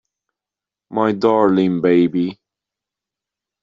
My 0.89 1.11
darling 1.11 1.79
baby. 1.79 2.39